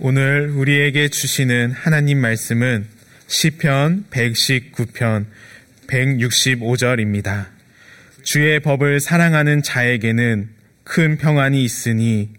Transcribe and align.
오늘 0.00 0.50
우리에게 0.50 1.08
주시는 1.08 1.70
하나님 1.70 2.18
말씀은 2.18 2.88
시편 3.28 4.06
119편 4.10 5.26
165절입니다. 5.86 7.46
주의 8.24 8.58
법을 8.58 8.98
사랑하는 8.98 9.62
자에게는 9.62 10.48
큰 10.82 11.16
평안이 11.18 11.62
있으니 11.62 12.30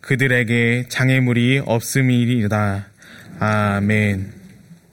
그들에게 0.00 0.86
장애물이 0.88 1.60
없음이리다. 1.66 2.88
아멘. 3.38 4.32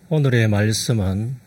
오늘의 0.09 0.50
말씀은 0.50 1.38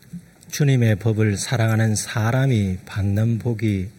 주님의 0.49 0.95
법을 0.95 1.37
사랑하는 1.37 1.95
사람이 1.95 2.79
받는 2.87 3.37
복이 3.37 3.89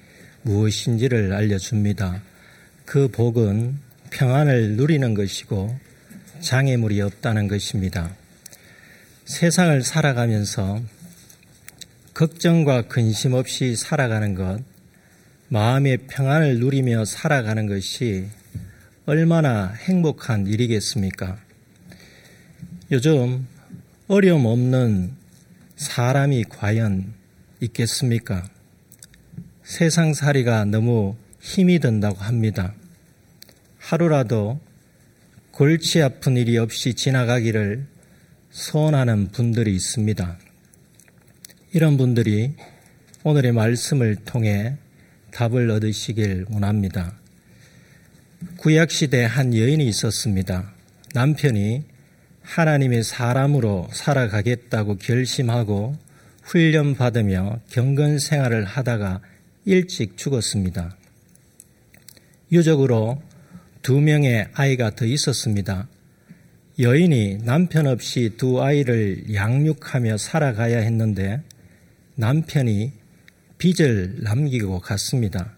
무엇인지를 0.42 1.32
알려줍니다. 1.32 2.22
그 2.84 3.06
복은 3.06 3.78
평안을 4.10 4.72
누리는 4.72 5.14
것이고 5.14 5.85
장애물이 6.40 7.00
없다는 7.00 7.48
것입니다. 7.48 8.14
세상을 9.24 9.82
살아가면서 9.82 10.80
걱정과 12.14 12.82
근심 12.82 13.34
없이 13.34 13.76
살아가는 13.76 14.34
것, 14.34 14.62
마음의 15.48 15.98
평안을 16.08 16.58
누리며 16.58 17.04
살아가는 17.04 17.66
것이 17.66 18.26
얼마나 19.04 19.68
행복한 19.68 20.46
일이겠습니까? 20.46 21.38
요즘 22.90 23.46
어려움 24.08 24.46
없는 24.46 25.12
사람이 25.76 26.44
과연 26.44 27.12
있겠습니까? 27.60 28.48
세상살이가 29.64 30.64
너무 30.66 31.16
힘이 31.40 31.78
든다고 31.80 32.16
합니다. 32.16 32.74
하루라도 33.78 34.60
골치 35.56 36.02
아픈 36.02 36.36
일이 36.36 36.58
없이 36.58 36.92
지나가기를 36.92 37.86
소원하는 38.50 39.28
분들이 39.28 39.74
있습니다. 39.74 40.36
이런 41.72 41.96
분들이 41.96 42.52
오늘의 43.22 43.52
말씀을 43.52 44.16
통해 44.16 44.76
답을 45.30 45.70
얻으시길 45.70 46.44
원합니다. 46.50 47.18
구약시대 48.58 49.24
한 49.24 49.54
여인이 49.54 49.82
있었습니다. 49.88 50.74
남편이 51.14 51.84
하나님의 52.42 53.02
사람으로 53.02 53.88
살아가겠다고 53.94 54.98
결심하고 54.98 55.96
훈련받으며 56.42 57.60
경건 57.70 58.18
생활을 58.18 58.66
하다가 58.66 59.22
일찍 59.64 60.18
죽었습니다. 60.18 60.94
유적으로 62.52 63.22
두 63.86 64.00
명의 64.00 64.48
아이가 64.52 64.90
더 64.90 65.04
있었습니다. 65.04 65.86
여인이 66.80 67.44
남편 67.44 67.86
없이 67.86 68.32
두 68.36 68.60
아이를 68.60 69.32
양육하며 69.32 70.18
살아가야 70.18 70.78
했는데 70.78 71.40
남편이 72.16 72.90
빚을 73.58 74.24
남기고 74.24 74.80
갔습니다. 74.80 75.52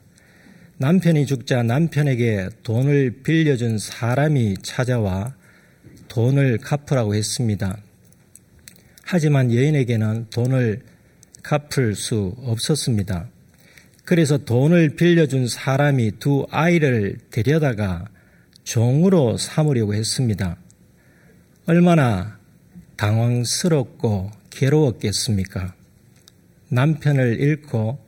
남편이 0.76 1.24
죽자 1.24 1.62
남편에게 1.62 2.50
돈을 2.64 3.22
빌려준 3.22 3.78
사람이 3.78 4.56
찾아와 4.60 5.34
돈을 6.08 6.58
갚으라고 6.58 7.14
했습니다. 7.14 7.78
하지만 9.04 9.54
여인에게는 9.54 10.26
돈을 10.28 10.82
갚을 11.42 11.94
수 11.94 12.34
없었습니다. 12.42 13.26
그래서 14.04 14.36
돈을 14.36 14.96
빌려준 14.96 15.48
사람이 15.48 16.18
두 16.18 16.46
아이를 16.50 17.16
데려다가 17.30 18.04
종으로 18.68 19.38
삼으려고 19.38 19.94
했습니다. 19.94 20.58
얼마나 21.64 22.38
당황스럽고 22.96 24.30
괴로웠겠습니까? 24.50 25.74
남편을 26.68 27.40
잃고 27.40 27.98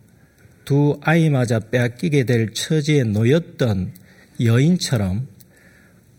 두 0.66 1.00
아이마저 1.00 1.60
빼앗기게 1.60 2.24
될 2.24 2.52
처지에 2.52 3.04
놓였던 3.04 3.94
여인처럼 4.44 5.28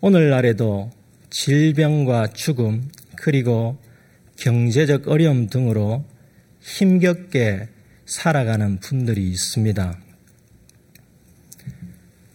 오늘날에도 0.00 0.90
질병과 1.30 2.32
죽음 2.32 2.90
그리고 3.14 3.78
경제적 4.34 5.06
어려움 5.06 5.46
등으로 5.46 6.04
힘겹게 6.60 7.68
살아가는 8.06 8.80
분들이 8.80 9.30
있습니다. 9.30 10.00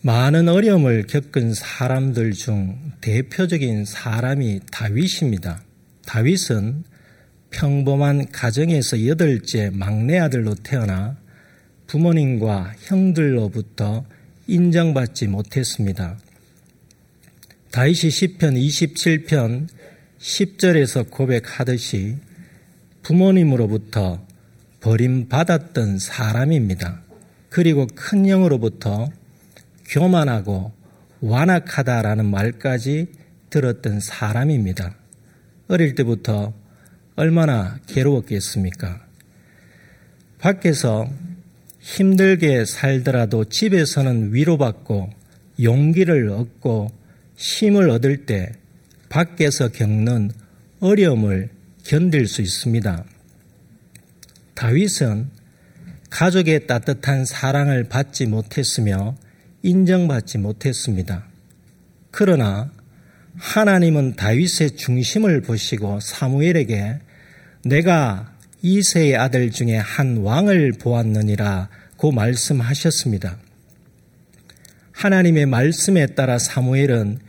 많은 0.02 0.48
어려움을 0.48 1.08
겪은 1.08 1.54
사람들 1.54 2.34
중 2.34 2.94
대표적인 3.02 3.86
사람이 3.86 4.62
다윗입니다. 4.72 5.64
다윗은 6.06 6.84
평범한 7.50 8.30
가정에서 8.32 9.08
여덟째 9.08 9.72
막내 9.74 10.20
아들로 10.20 10.56
태어나 10.56 11.18
부모님과 11.88 12.74
형들로부터 12.82 14.06
인정받지 14.48 15.28
못했습니다. 15.28 16.18
다윗이 17.72 18.12
시편 18.12 18.56
27편 18.56 19.68
10절에서 20.20 21.10
고백하듯이 21.10 22.18
부모님으로부터 23.04 24.26
버림받았던 24.82 26.00
사람입니다. 26.00 27.02
그리고 27.50 27.88
큰 27.96 28.28
영으로부터 28.28 29.10
교만하고 29.88 30.72
완악하다라는 31.22 32.26
말까지 32.26 33.08
들었던 33.50 34.00
사람입니다. 34.00 34.96
어릴 35.68 35.96
때부터 35.96 36.54
얼마나 37.16 37.80
괴로웠겠습니까? 37.88 39.06
밖에서 40.40 41.10
힘들게 41.80 42.66
살더라도 42.66 43.46
집에서는 43.46 44.34
위로받고 44.34 45.10
용기를 45.62 46.30
얻고 46.30 46.92
힘을 47.36 47.90
얻을 47.90 48.26
때 48.26 48.52
밖에서 49.10 49.70
겪는 49.70 50.32
어려움을 50.80 51.50
견딜 51.84 52.28
수 52.28 52.42
있습니다. 52.42 53.06
다윗은 54.54 55.30
가족의 56.10 56.68
따뜻한 56.68 57.26
사랑을 57.26 57.86
받지 57.86 58.26
못했으며 58.26 59.16
인정받지 59.68 60.38
못했습니다. 60.38 61.26
그러나 62.10 62.72
하나님은 63.36 64.16
다윗의 64.16 64.78
중심을 64.78 65.42
보시고 65.42 66.00
사무엘에게 66.00 67.00
내가 67.66 68.34
이세의 68.62 69.18
아들 69.18 69.52
중에 69.52 69.76
한 69.76 70.18
왕을 70.18 70.74
보았느니라 70.80 71.68
고 71.98 72.12
말씀하셨습니다. 72.14 73.38
하나님의 74.94 75.46
말씀에 75.46 76.08
따라 76.08 76.40
사무엘은 76.40 77.20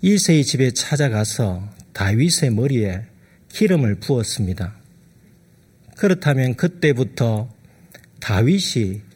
이세의 0.00 0.44
집에 0.44 0.70
찾아가서 0.70 1.68
다윗의 1.92 2.50
머리에 2.50 3.02
기름을 3.50 3.96
부었습니다. 3.96 4.74
그렇다면 5.96 6.54
그때부터 6.54 7.52
다윗이 8.20 9.07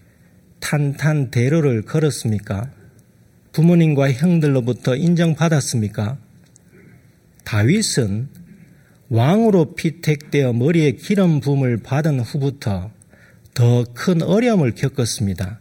탄탄대로를 0.62 1.82
걸었습니까? 1.82 2.70
부모님과 3.52 4.12
형들로부터 4.12 4.96
인정받았습니까? 4.96 6.16
다윗은 7.44 8.28
왕으로 9.10 9.74
피택되어 9.74 10.54
머리에 10.54 10.92
기름 10.92 11.40
부음을 11.40 11.78
받은 11.82 12.20
후부터 12.20 12.90
더 13.52 13.84
큰 13.92 14.22
어려움을 14.22 14.74
겪었습니다. 14.74 15.60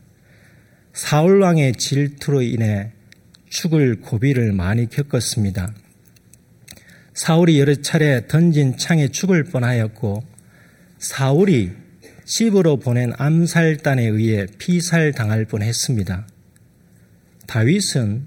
사울 0.94 1.42
왕의 1.42 1.74
질투로 1.74 2.42
인해 2.42 2.94
죽을 3.50 4.00
고비를 4.00 4.54
많이 4.54 4.90
겪었습니다. 4.90 5.74
사울이 7.14 7.60
여러 7.60 7.76
차례 7.76 8.26
던진 8.28 8.78
창에 8.78 9.10
죽을 9.10 9.44
뻔하였고 9.44 10.24
사울이 11.00 11.81
집으로 12.32 12.78
보낸 12.78 13.12
암살단에 13.18 14.06
의해 14.08 14.48
피살당할 14.58 15.44
뻔했습니다. 15.44 16.28
다윗은 17.46 18.26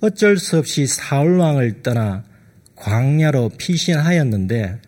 어쩔 0.00 0.36
수 0.38 0.58
없이 0.58 0.88
사울 0.88 1.38
왕을 1.38 1.82
떠나 1.84 2.24
광야로 2.74 3.50
피신하였는데 3.58 4.80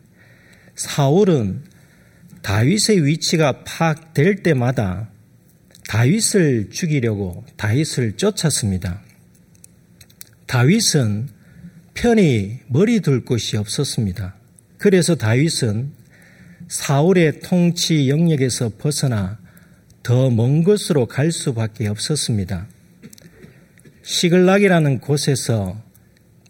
사울은 0.74 1.62
다윗의 2.42 3.04
위치가 3.06 3.62
파악될 3.62 4.42
때마다 4.42 5.10
다윗을 5.86 6.70
죽이려고 6.70 7.44
다윗을 7.56 8.16
쫓았습니다. 8.16 9.00
다윗은 10.46 11.28
편히 11.94 12.58
머리 12.66 12.98
둘 12.98 13.24
곳이 13.24 13.56
없었습니다. 13.56 14.34
그래서 14.78 15.14
다윗은 15.14 15.92
사울의 16.68 17.40
통치 17.40 18.08
영역에서 18.08 18.70
벗어나 18.78 19.38
더 20.02 20.30
먼 20.30 20.64
곳으로 20.64 21.06
갈 21.06 21.32
수밖에 21.32 21.88
없었습니다. 21.88 22.66
시글락이라는 24.02 25.00
곳에서 25.00 25.82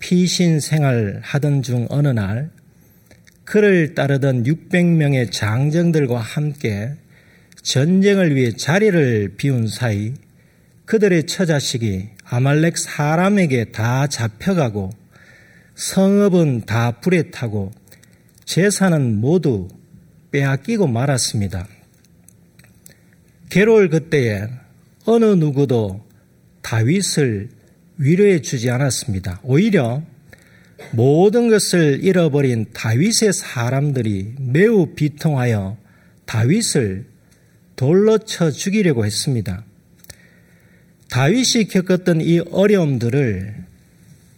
피신 0.00 0.61
생활 0.61 1.20
하던 1.22 1.62
중 1.62 1.87
어느 1.88 2.08
날 2.08 2.50
그를 3.44 3.94
따르던 3.94 4.43
600명의 4.44 5.31
장정들과 5.31 6.19
함께 6.19 6.90
전쟁을 7.62 8.34
위해 8.34 8.52
자리를 8.56 9.34
비운 9.37 9.69
사이 9.69 10.14
그들의 10.87 11.26
처자식이 11.26 12.08
아말렉 12.25 12.76
사람에게 12.76 13.67
다 13.67 14.06
잡혀가고 14.06 14.90
성읍은 15.75 16.67
다 16.67 17.00
불에 17.00 17.31
타고 17.31 17.70
재산은 18.44 19.20
모두 19.20 19.69
빼앗기고 20.34 20.88
말았습니다. 20.88 21.69
괴로울 23.50 23.88
그때에 23.88 24.48
어느 25.04 25.26
누구도 25.26 26.04
다윗을 26.60 27.50
위로해 27.98 28.40
주지 28.42 28.69
않았습니다. 28.69 29.40
오히려 29.44 30.02
모든 30.90 31.48
것을 31.48 32.00
잃어버린 32.02 32.66
다윗의 32.72 33.32
사람들이 33.32 34.34
매우 34.40 34.94
비통하여 34.96 35.76
다윗을 36.25 37.06
돌로 37.76 38.19
쳐 38.19 38.50
죽이려고 38.50 39.06
했습니다. 39.06 39.64
다윗이 41.10 41.69
겪었던 41.70 42.22
이 42.22 42.40
어려움들을 42.40 43.54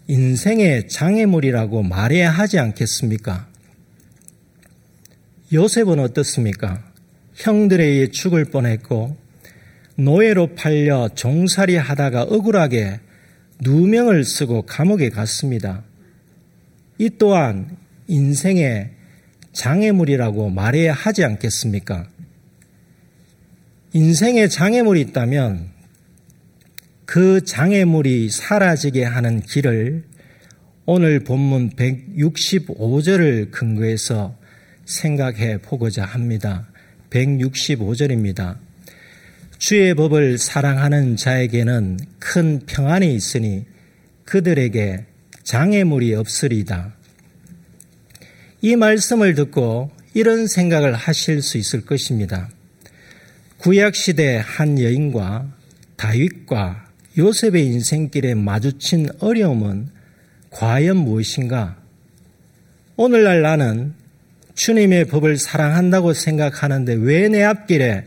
인생의 0.09 0.89
장애물이라고 0.89 1.83
말해야 1.85 2.31
하지 2.31 2.59
않겠습니까? 2.59 3.56
요셉은 5.53 6.01
어떻습니까? 6.01 6.83
형들에 7.35 7.85
의해 7.85 8.09
죽을 8.09 8.45
뻔했고 8.47 9.17
노예로 9.97 10.55
팔려 10.55 11.09
종살이 11.15 11.77
하다가 11.77 12.23
억울하게 12.25 13.01
누명을 13.61 14.25
쓰고 14.25 14.63
감옥에 14.63 15.09
갔습니다. 15.09 15.85
이 16.99 17.11
또한 17.19 17.77
인생의 18.09 18.91
장애물이라고 19.53 20.51
말해야 20.51 20.93
하지 20.93 21.25
않겠습니까? 21.25 22.09
인생에 23.93 24.49
장애물이 24.49 25.01
있다면 25.03 25.71
그 27.07 27.45
장애물이 27.45 28.31
사라지게 28.31 29.05
하는 29.05 29.41
길을 29.41 30.05
오늘 30.85 31.21
본문 31.21 31.71
165절을 31.71 33.51
근거해서 33.51 34.36
생각해 34.87 35.59
보고자 35.59 36.05
합니다. 36.05 36.67
165절입니다. 37.11 38.57
주의 39.59 39.95
법을 39.95 40.39
사랑하는 40.39 41.17
자에게는 41.17 41.99
큰 42.19 42.61
평안이 42.67 43.15
있으니 43.15 43.67
그들에게 44.25 45.05
장애물이 45.45 46.15
없으리다. 46.15 46.95
이 48.63 48.77
말씀을 48.77 49.35
듣고 49.35 49.91
이런 50.15 50.47
생각을 50.47 50.95
하실 50.95 51.43
수 51.43 51.59
있을 51.59 51.85
것입니다. 51.85 52.49
구약 53.59 53.95
시대 53.95 54.43
한 54.45 54.81
여인과 54.81 55.53
다윗과 55.97 56.87
요셉의 57.19 57.67
인생길에 57.67 58.35
마주친 58.35 59.09
어려움은 59.21 59.89
과연 60.51 60.97
무엇인가? 60.97 61.77
오늘날 62.97 63.43
나는 63.43 63.95
주님의 64.57 65.05
법을 65.07 65.37
사랑한다고 65.37 66.13
생각하는데 66.13 66.95
왜 66.95 67.29
내 67.29 67.43
앞길에 67.43 68.07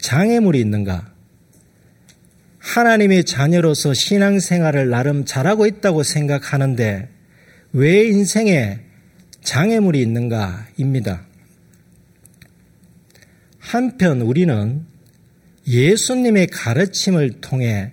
장애물이 0.00 0.58
있는가? 0.60 1.12
하나님의 2.58 3.24
자녀로서 3.24 3.92
신앙생활을 3.92 4.88
나름 4.88 5.24
잘하고 5.24 5.66
있다고 5.66 6.02
생각하는데 6.02 7.08
왜 7.72 8.04
인생에 8.06 8.80
장애물이 9.42 10.00
있는가입니다. 10.00 11.26
한편 13.58 14.22
우리는 14.22 14.86
예수님의 15.66 16.46
가르침을 16.46 17.40
통해 17.40 17.92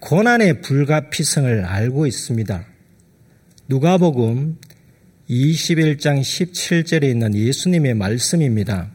고난의 0.00 0.60
불가피성을 0.60 1.64
알고 1.64 2.06
있습니다. 2.06 2.66
누가복음 3.68 4.58
21장 5.28 6.20
17절에 6.20 7.04
있는 7.04 7.34
예수님의 7.34 7.94
말씀입니다. 7.94 8.90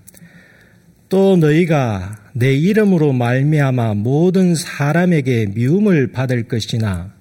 또 1.09 1.35
너희가 1.35 2.19
내 2.33 2.53
이름으로 2.53 3.11
말미암아 3.11 3.95
모든 3.95 4.55
사람에게 4.55 5.47
미움을 5.47 6.11
받을 6.11 6.47
것이나 6.47 7.13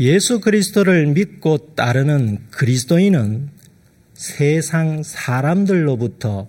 예수 0.00 0.40
그리스도를 0.40 1.06
믿고 1.06 1.74
따르는 1.76 2.38
그리스도인은 2.50 3.50
세상 4.14 5.02
사람들로부터 5.04 6.48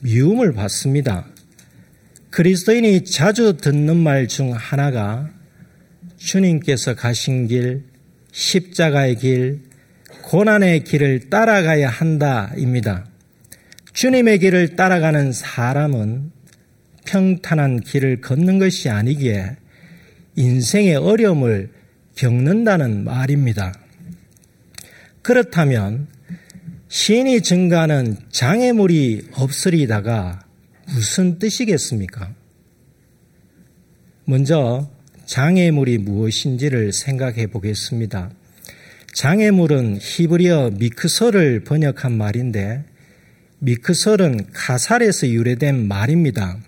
미움을 0.00 0.52
받습니다. 0.54 1.26
그리스도인이 2.30 3.04
자주 3.04 3.58
듣는 3.58 3.96
말 3.96 4.26
중 4.26 4.52
하나가 4.54 5.30
주님께서 6.16 6.94
가신 6.94 7.46
길, 7.46 7.84
십자가의 8.32 9.16
길, 9.16 9.60
고난의 10.24 10.84
길을 10.84 11.28
따라가야 11.28 11.88
한다입니다. 11.88 13.06
주님의 13.92 14.38
길을 14.38 14.74
따라가는 14.74 15.32
사람은 15.32 16.32
평탄한 17.04 17.80
길을 17.80 18.20
걷는 18.22 18.58
것이 18.58 18.88
아니기에 18.88 19.56
인생의 20.36 20.96
어려움을 20.96 21.70
겪는다는 22.16 23.04
말입니다. 23.04 23.74
그렇다면 25.22 26.08
신이 26.88 27.42
증가하는 27.42 28.16
장애물이 28.30 29.28
없으리다가 29.34 30.40
무슨 30.88 31.38
뜻이겠습니까? 31.38 32.32
먼저 34.24 34.90
장애물이 35.26 35.98
무엇인지를 35.98 36.92
생각해 36.92 37.46
보겠습니다. 37.48 38.30
장애물은 39.14 39.98
히브리어 40.00 40.72
미크서를 40.74 41.62
번역한 41.62 42.12
말인데 42.12 42.84
미크설은 43.60 44.48
카살에서 44.52 45.28
유래된 45.28 45.86
말입니다. 45.86 46.58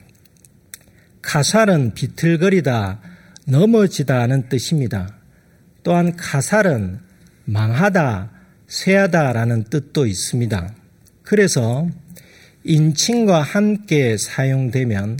카살은 1.22 1.94
비틀거리다, 1.94 3.00
넘어지다는 3.46 4.48
뜻입니다. 4.48 5.16
또한 5.82 6.14
카살은 6.16 7.00
망하다, 7.46 8.30
쇠하다라는 8.68 9.64
뜻도 9.64 10.06
있습니다. 10.06 10.72
그래서 11.24 11.88
인칭과 12.62 13.42
함께 13.42 14.16
사용되면 14.16 15.18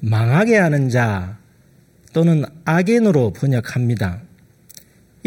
망하게 0.00 0.56
하는 0.56 0.88
자 0.88 1.38
또는 2.14 2.44
악인으로 2.64 3.34
번역합니다. 3.34 4.23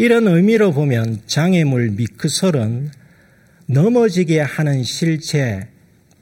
이런 0.00 0.28
의미로 0.28 0.72
보면 0.72 1.22
장애물 1.26 1.90
미크설은 1.90 2.92
넘어지게 3.66 4.38
하는 4.38 4.84
실체 4.84 5.66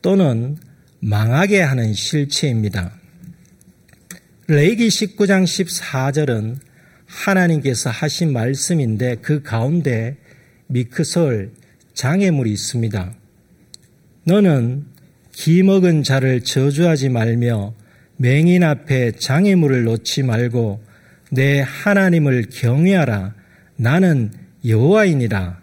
또는 0.00 0.56
망하게 1.00 1.60
하는 1.60 1.92
실체입니다. 1.92 2.98
레이기 4.46 4.88
19장 4.88 5.44
14절은 5.44 6.56
하나님께서 7.04 7.90
하신 7.90 8.32
말씀인데 8.32 9.16
그 9.16 9.42
가운데 9.42 10.16
미크설 10.68 11.50
장애물이 11.92 12.50
있습니다. 12.50 13.12
너는 14.24 14.86
기 15.32 15.62
먹은 15.62 16.02
자를 16.02 16.40
저주하지 16.40 17.10
말며 17.10 17.74
맹인 18.16 18.64
앞에 18.64 19.12
장애물을 19.18 19.84
놓지 19.84 20.22
말고 20.22 20.82
내 21.30 21.60
하나님을 21.60 22.46
경외하라. 22.50 23.34
나는 23.76 24.30
여호와이니라. 24.64 25.60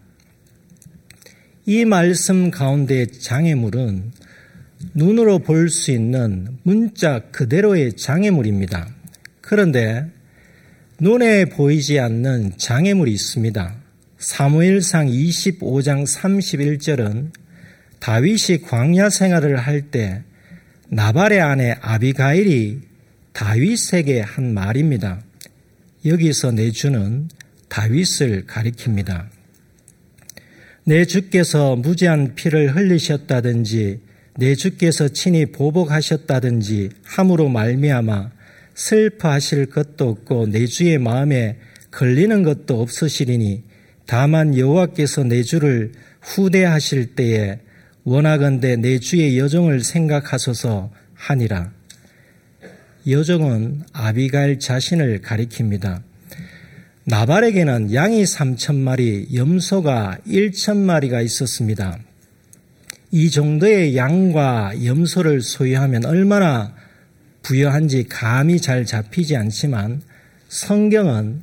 이 1.66 1.86
말씀 1.86 2.52
가운데 2.52 3.06
장애물은 3.06 4.12
눈으로 4.94 5.40
볼 5.40 5.70
수 5.70 5.92
있는 5.92 6.58
문자 6.64 7.20
그대로의 7.32 7.94
장애물입니다. 7.94 8.88
그런데 9.42 10.06
눈에 11.00 11.46
보이지 11.46 12.00
않는 12.00 12.54
장애물이 12.58 13.12
있습니다. 13.12 13.76
사무엘상 14.18 15.08
25장 15.08 16.06
31절은 16.08 17.32
다윗이 18.00 18.62
광야 18.64 19.10
생활을 19.10 19.58
할 19.58 19.90
때 19.90 20.24
나발의 20.90 21.42
아내 21.42 21.76
아비가일이 21.82 22.82
다윗에게 23.32 24.22
한 24.22 24.54
말입니다. 24.54 25.22
여기서 26.06 26.52
내 26.52 26.72
주는 26.72 27.30
다윗을 27.74 28.46
가리킵니다. 28.46 29.30
내 30.84 31.06
주께서 31.06 31.76
무지한 31.76 32.36
피를 32.36 32.76
흘리셨다든지 32.76 34.00
내 34.38 34.54
주께서 34.54 35.08
친히 35.08 35.48
보복하셨다든지 35.48 36.90
함으로 37.04 37.50
말미암아 37.50 38.30
슬퍼하실 38.76 39.68
것도 39.68 40.08
없고 40.08 40.48
내 40.52 40.68
주의 40.68 41.00
마음에 41.00 41.58
걸리는 41.90 42.44
것도 42.44 42.80
없으시리니 42.80 43.64
다만 44.06 44.56
여호와께서 44.56 45.24
내 45.24 45.42
주를 45.42 45.94
후대하실 46.22 47.16
때에 47.16 47.60
원하건대 48.04 48.76
내 48.76 49.00
주의 49.00 49.40
여종을 49.40 49.84
생각하소서 49.84 50.92
하니라. 51.16 51.72
여종은 53.08 53.84
아비갈 53.94 54.60
자신을 54.60 55.22
가리킵니다. 55.22 56.13
나발에게는 57.06 57.94
양이 57.94 58.24
3천 58.24 58.76
마리, 58.76 59.28
염소가 59.34 60.20
1천 60.26 60.78
마리가 60.78 61.22
있었습니다. 61.22 62.00
이 63.12 63.30
정도의 63.30 63.98
양과 63.98 64.86
염소를 64.86 65.42
소유하면 65.42 66.06
얼마나 66.06 66.74
부여한지 67.42 68.08
감이 68.08 68.62
잘 68.62 68.86
잡히지 68.86 69.36
않지만 69.36 70.02
성경은 70.48 71.42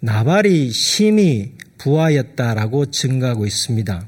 나발이 0.00 0.70
심히 0.70 1.52
부하였다라고 1.78 2.90
증가하고 2.90 3.46
있습니다. 3.46 4.06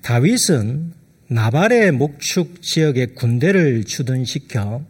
다윗은 0.00 0.92
나발의 1.28 1.92
목축 1.92 2.62
지역에 2.62 3.06
군대를 3.06 3.84
주둔시켜 3.84 4.82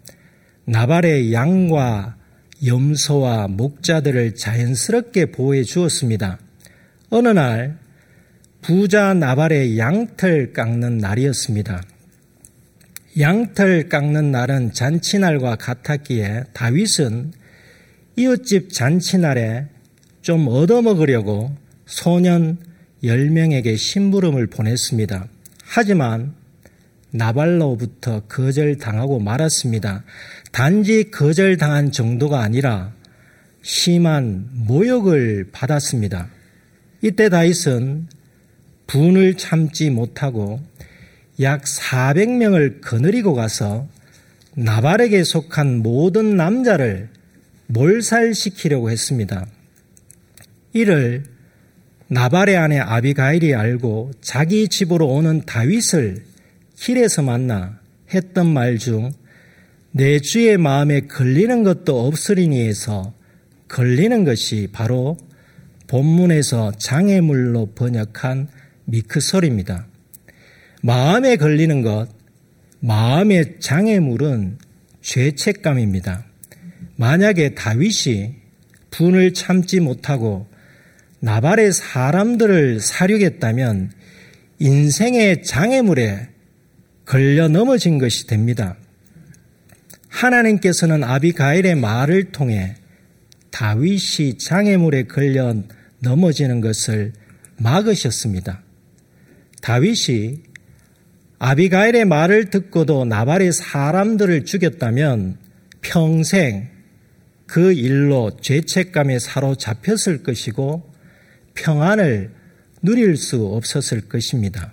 나발의 0.64 1.32
양과 1.32 2.21
염소와 2.64 3.48
목자들을 3.48 4.34
자연스럽게 4.34 5.26
보호해 5.26 5.64
주었습니다. 5.64 6.38
어느 7.10 7.28
날 7.28 7.78
부자 8.60 9.14
나발의 9.14 9.78
양털 9.78 10.52
깎는 10.52 10.98
날이었습니다. 10.98 11.82
양털 13.18 13.88
깎는 13.88 14.30
날은 14.30 14.72
잔치날과 14.72 15.56
같았기에 15.56 16.44
다윗은 16.52 17.32
이웃집 18.16 18.72
잔치날에 18.72 19.66
좀 20.22 20.46
얻어먹으려고 20.48 21.54
소년 21.86 22.58
10명에게 23.02 23.76
심부름을 23.76 24.46
보냈습니다. 24.46 25.26
하지만 25.64 26.34
나발로부터 27.10 28.20
거절당하고 28.28 29.18
말았습니다. 29.18 30.04
단지 30.52 31.10
거절당한 31.10 31.92
정도가 31.92 32.40
아니라 32.40 32.92
심한 33.62 34.48
모욕을 34.52 35.48
받았습니다. 35.50 36.28
이때 37.00 37.30
다윗은 37.30 38.06
분을 38.86 39.38
참지 39.38 39.88
못하고 39.88 40.60
약 41.40 41.64
400명을 41.64 42.82
거느리고 42.82 43.34
가서 43.34 43.88
나발에게 44.54 45.24
속한 45.24 45.78
모든 45.78 46.36
남자를 46.36 47.08
몰살시키려고 47.68 48.90
했습니다. 48.90 49.46
이를 50.74 51.24
나발의 52.08 52.58
아내 52.58 52.78
아비가일이 52.78 53.54
알고 53.54 54.10
자기 54.20 54.68
집으로 54.68 55.08
오는 55.08 55.40
다윗을 55.46 56.24
길에서 56.76 57.22
만나 57.22 57.80
했던 58.12 58.52
말 58.52 58.76
중 58.76 59.12
내 59.94 60.20
주의 60.20 60.56
마음에 60.56 61.00
걸리는 61.00 61.62
것도 61.64 62.06
없으리니에서 62.06 63.12
걸리는 63.68 64.24
것이 64.24 64.68
바로 64.72 65.18
본문에서 65.86 66.72
장애물로 66.78 67.72
번역한 67.74 68.48
미크설입니다. 68.86 69.86
마음에 70.82 71.36
걸리는 71.36 71.82
것, 71.82 72.08
마음의 72.80 73.60
장애물은 73.60 74.58
죄책감입니다. 75.02 76.24
만약에 76.96 77.54
다윗이 77.54 78.34
분을 78.90 79.34
참지 79.34 79.80
못하고 79.80 80.46
나발의 81.20 81.72
사람들을 81.72 82.80
사륙했다면 82.80 83.92
인생의 84.58 85.42
장애물에 85.42 86.28
걸려 87.04 87.48
넘어진 87.48 87.98
것이 87.98 88.26
됩니다. 88.26 88.76
하나님께서는 90.12 91.02
아비가일의 91.02 91.74
말을 91.74 92.32
통해 92.32 92.76
다윗이 93.50 94.38
장애물에 94.38 95.04
걸려 95.04 95.54
넘어지는 96.00 96.60
것을 96.60 97.12
막으셨습니다. 97.58 98.62
다윗이 99.62 100.42
아비가일의 101.38 102.04
말을 102.04 102.50
듣고도 102.50 103.04
나발의 103.04 103.52
사람들을 103.52 104.44
죽였다면 104.44 105.38
평생 105.80 106.68
그 107.46 107.72
일로 107.72 108.36
죄책감에 108.40 109.18
사로잡혔을 109.18 110.22
것이고 110.22 110.92
평안을 111.54 112.30
누릴 112.82 113.16
수 113.16 113.46
없었을 113.46 114.02
것입니다. 114.02 114.72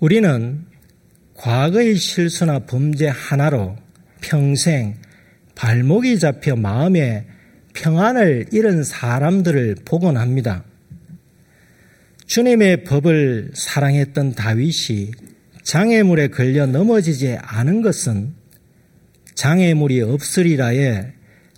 우리는 0.00 0.71
과거의 1.42 1.96
실수나 1.96 2.60
범죄 2.60 3.08
하나로 3.08 3.76
평생 4.20 4.94
발목이 5.56 6.20
잡혀 6.20 6.54
마음에 6.54 7.26
평안을 7.74 8.46
잃은 8.52 8.84
사람들을 8.84 9.78
복원합니다. 9.84 10.62
주님의 12.26 12.84
법을 12.84 13.50
사랑했던 13.54 14.36
다윗이 14.36 15.10
장애물에 15.64 16.28
걸려 16.28 16.66
넘어지지 16.66 17.36
않은 17.40 17.82
것은 17.82 18.34
장애물이 19.34 20.00
없으리라의 20.00 21.12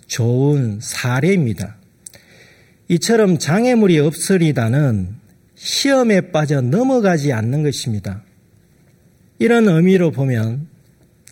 좋은 0.07 0.79
사례입니다. 0.81 1.77
이처럼 2.87 3.37
장애물이 3.37 3.99
없으리다는 3.99 5.15
시험에 5.53 6.31
빠져 6.31 6.61
넘어가지 6.61 7.33
않는 7.33 7.61
것입니다. 7.61 8.24
이런 9.37 9.67
의미로 9.67 10.11
보면 10.11 10.67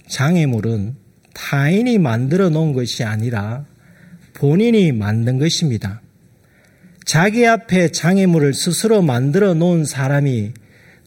장애물은 0.07 0.95
타인이 1.33 1.97
만들어 1.97 2.49
놓은 2.49 2.73
것이 2.73 3.03
아니라 3.03 3.65
본인이 4.33 4.91
만든 4.91 5.39
것입니다. 5.39 6.01
자기 7.05 7.45
앞에 7.45 7.89
장애물을 7.89 8.53
스스로 8.53 9.01
만들어 9.01 9.53
놓은 9.53 9.85
사람이 9.85 10.51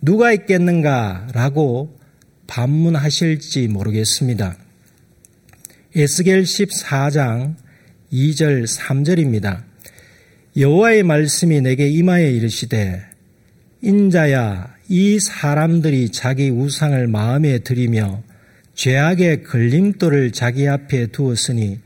누가 0.03 0.33
있겠는가라고 0.33 1.99
반문하실지 2.47 3.69
모르겠습니다. 3.69 4.57
에스겔 5.95 6.43
14장 6.43 7.57
2절 8.13 8.67
3절입니다. 8.67 9.65
여호와의 10.57 11.03
말씀이 11.03 11.61
내게 11.61 11.89
임하여 11.89 12.29
이르시되 12.29 13.06
인자야 13.87 14.75
이 14.89 15.21
사람들이 15.21 16.11
자기 16.11 16.51
우상을 16.51 17.07
마음에 17.07 17.61
들이며 17.61 18.21
죄악의 18.75 19.45
걸림돌을 19.45 20.33
자기 20.33 20.67
앞에 20.67 21.07
두었으니 21.07 21.79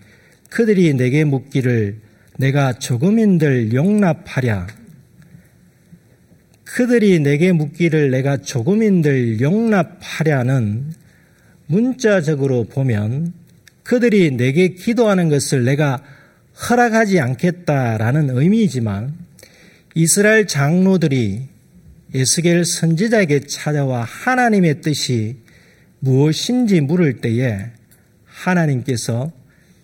그들이 0.49 0.95
내게 0.95 1.25
묻기를 1.25 1.99
내가 2.39 2.73
조금인들 2.73 3.75
용납하랴. 3.75 4.67
그들이 6.65 7.21
내게 7.21 7.53
묻기를 7.53 8.11
내가 8.11 8.39
조금인들 8.39 9.43
용납하랴는 9.43 10.95
문자적으로 11.67 12.65
보면 12.65 13.35
그들이 13.83 14.31
내게 14.31 14.69
기도하는 14.69 15.29
것을 15.29 15.65
내가 15.65 16.03
허락하지 16.71 17.21
않겠다라는 17.21 18.31
의미이지만 18.31 19.13
이스라엘 19.95 20.47
장로들이 20.47 21.60
에스겔 22.13 22.65
선지자에게 22.65 23.41
찾아와 23.47 24.03
하나님의 24.03 24.81
뜻이 24.81 25.37
무엇인지 26.01 26.81
물을 26.81 27.21
때에 27.21 27.67
하나님께서 28.25 29.33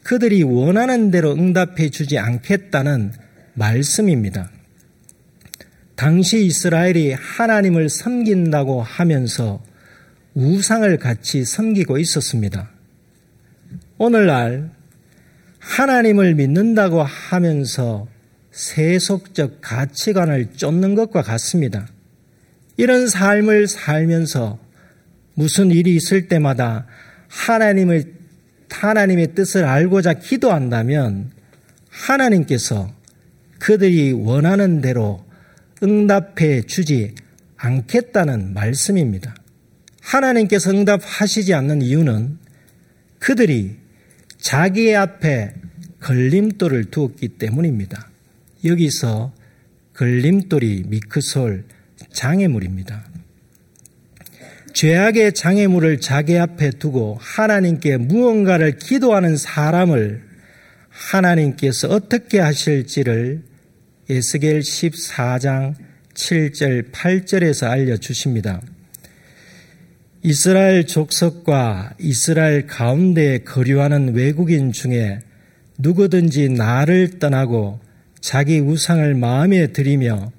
그들이 0.02 0.42
원하는 0.42 1.10
대로 1.10 1.32
응답해 1.32 1.90
주지 1.90 2.18
않겠다는 2.18 3.12
말씀입니다. 3.54 4.50
당시 5.94 6.44
이스라엘이 6.44 7.12
하나님을 7.12 7.88
섬긴다고 7.88 8.82
하면서 8.82 9.62
우상을 10.34 10.96
같이 10.98 11.44
섬기고 11.44 11.98
있었습니다. 11.98 12.70
오늘날 13.98 14.70
하나님을 15.58 16.34
믿는다고 16.34 17.02
하면서 17.02 18.06
세속적 18.50 19.58
가치관을 19.60 20.52
쫓는 20.52 20.94
것과 20.94 21.22
같습니다. 21.22 21.88
이런 22.76 23.08
삶을 23.08 23.68
살면서 23.68 24.58
무슨 25.34 25.70
일이 25.70 25.94
있을 25.96 26.28
때마다 26.28 26.86
하나님을 27.28 28.16
하나님의 28.70 29.34
뜻을 29.34 29.64
알고자 29.64 30.14
기도한다면 30.14 31.30
하나님께서 31.88 32.92
그들이 33.58 34.12
원하는 34.12 34.80
대로 34.80 35.24
응답해 35.82 36.62
주지 36.62 37.14
않겠다는 37.56 38.52
말씀입니다. 38.52 39.34
하나님께서 40.02 40.70
응답하시지 40.70 41.54
않는 41.54 41.82
이유는 41.82 42.38
그들이 43.18 43.76
자기의 44.38 44.96
앞에 44.96 45.54
걸림돌을 46.00 46.86
두었기 46.86 47.28
때문입니다. 47.38 48.10
여기서 48.64 49.32
걸림돌이 49.94 50.84
미크솔 50.86 51.64
장애물입니다. 52.16 53.04
죄악의 54.72 55.34
장애물을 55.34 56.00
자기 56.00 56.38
앞에 56.38 56.70
두고 56.70 57.18
하나님께 57.20 57.98
무언가를 57.98 58.78
기도하는 58.78 59.36
사람을 59.36 60.22
하나님께서 60.88 61.88
어떻게 61.88 62.40
하실지를 62.40 63.42
에스겔 64.08 64.60
14장 64.60 65.74
7절 66.14 66.90
8절에서 66.90 67.68
알려 67.68 67.96
주십니다. 67.98 68.62
이스라엘 70.22 70.86
족속과 70.86 71.94
이스라엘 71.98 72.66
가운데 72.66 73.38
거류하는 73.38 74.14
외국인 74.14 74.72
중에 74.72 75.20
누구든지 75.78 76.48
나를 76.48 77.18
떠나고 77.18 77.80
자기 78.20 78.58
우상을 78.58 79.14
마음에 79.14 79.68
들이며 79.68 80.32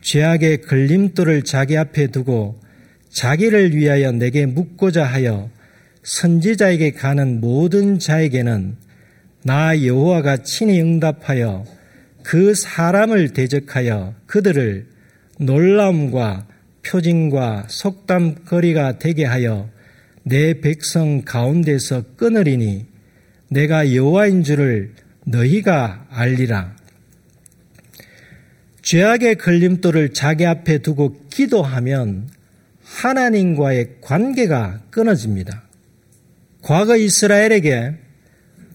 죄악의 0.00 0.62
걸림돌을 0.62 1.42
자기 1.42 1.76
앞에 1.76 2.08
두고 2.08 2.58
자기를 3.10 3.74
위하여 3.74 4.12
내게 4.12 4.46
묻고자 4.46 5.04
하여 5.04 5.50
선지자에게 6.02 6.92
가는 6.92 7.40
모든 7.40 7.98
자에게는 7.98 8.76
나 9.42 9.84
여호와가 9.84 10.38
친히 10.38 10.80
응답하여 10.80 11.64
그 12.22 12.54
사람을 12.54 13.30
대적하여 13.30 14.14
그들을 14.26 14.86
놀라움과 15.38 16.46
표징과 16.82 17.66
속담거리가 17.68 18.98
되게 18.98 19.24
하여 19.24 19.68
내 20.22 20.60
백성 20.60 21.22
가운데서 21.22 22.04
끊으리니 22.16 22.86
내가 23.48 23.94
여호와인 23.94 24.44
줄을 24.44 24.92
너희가 25.24 26.06
알리라. 26.10 26.76
죄악의 28.82 29.36
걸림돌을 29.36 30.12
자기 30.14 30.46
앞에 30.46 30.78
두고 30.78 31.16
기도하면 31.28 32.28
하나님과의 32.82 33.96
관계가 34.00 34.80
끊어집니다. 34.90 35.62
과거 36.62 36.96
이스라엘에게 36.96 37.94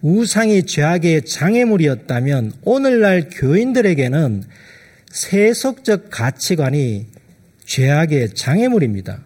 우상이 0.02 0.64
죄악의 0.64 1.24
장애물이었다면 1.26 2.54
오늘날 2.64 3.30
교인들에게는 3.30 4.44
세속적 5.10 6.10
가치관이 6.12 7.08
죄악의 7.66 8.36
장애물입니다. 8.36 9.20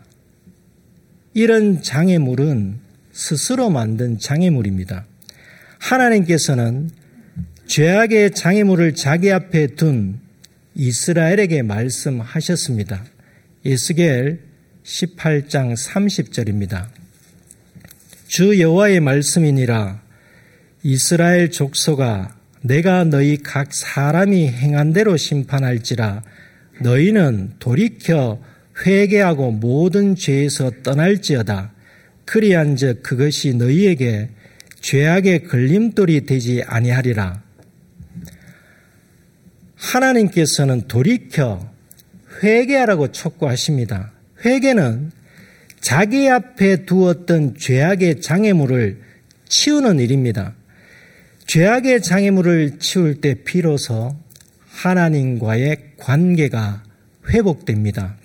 이런 1.34 1.82
장애물은 1.82 2.80
스스로 3.12 3.70
만든 3.70 4.18
장애물입니다. 4.18 5.06
하나님께서는 5.80 6.90
죄악의 7.68 8.32
장애물을 8.32 8.96
자기 8.96 9.32
앞에 9.32 9.68
둔 9.76 10.20
이스라엘에게 10.82 11.62
말씀하셨습니다. 11.62 13.04
에스겔 13.66 14.40
18장 14.86 15.76
30절입니다. 15.76 16.88
주 18.28 18.58
여호와의 18.62 19.02
말씀이니라 19.02 20.02
이스라엘 20.84 21.52
족속아 21.52 22.34
내가 22.62 23.04
너희 23.04 23.36
각 23.44 23.74
사람이 23.74 24.48
행한 24.48 24.94
대로 24.94 25.18
심판할지라 25.18 26.24
너희는 26.82 27.56
돌이켜 27.60 28.42
회개하고 28.86 29.52
모든 29.52 30.16
죄에서 30.16 30.72
떠날지어다. 30.82 31.74
그리한즉 32.24 33.04
그것이 33.04 33.54
너희에게 33.54 34.30
죄악의 34.80 35.44
걸림돌이 35.44 36.26
되지 36.26 36.64
아니하리라. 36.66 37.49
하나님께서는 39.80 40.88
돌이켜 40.88 41.68
회개하라고 42.44 43.12
촉구하십니다. 43.12 44.12
회개는 44.46 45.12
자기 45.82 46.30
앞에 46.30 46.86
두었던 46.86 47.56
죄악의 47.58 48.22
장애물을 48.22 49.02
치우는 49.48 50.00
일입니다. 50.00 50.54
죄악의 51.48 52.02
장애물을 52.02 52.80
치울 52.80 53.22
때 53.22 53.36
비로소 53.44 54.15
하나님과의 54.70 55.94
관계가 55.98 56.84
회복됩니다. 57.30 58.18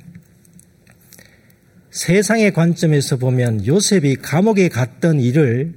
세상의 1.91 2.53
관점에서 2.53 3.17
보면 3.17 3.67
요셉이 3.67 4.17
감옥에 4.17 4.69
갔던 4.69 5.21
일을 5.21 5.75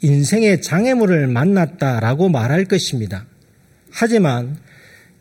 인생의 0.00 0.62
장애물을 0.62 1.26
만났다라고 1.28 2.30
말할 2.30 2.64
것입니다. 2.64 3.26
하지만 3.90 4.58